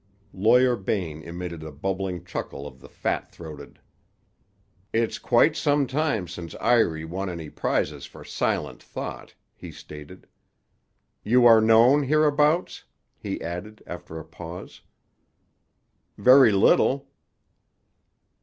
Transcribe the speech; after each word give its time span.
Lawyer 0.33 0.75
Bain 0.75 1.21
emitted 1.21 1.59
the 1.59 1.71
bubbling 1.71 2.25
chuckle 2.25 2.65
of 2.65 2.79
the 2.79 2.89
fat 2.89 3.31
throated. 3.31 3.77
"It's 4.91 5.19
quite 5.19 5.55
some 5.55 5.85
time 5.85 6.27
since 6.27 6.55
Iry 6.55 7.05
won 7.05 7.29
any 7.29 7.51
prizes 7.51 8.07
for 8.07 8.23
silent 8.23 8.81
thought," 8.81 9.35
he 9.53 9.71
stated. 9.71 10.25
"You 11.23 11.45
are 11.45 11.61
known, 11.61 12.01
hereabouts?" 12.01 12.85
he 13.15 13.39
added, 13.43 13.83
after 13.85 14.17
a 14.17 14.25
pause. 14.25 14.81
"Very 16.17 16.51
little." 16.51 17.11